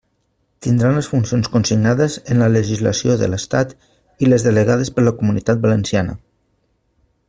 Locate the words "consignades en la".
1.57-2.49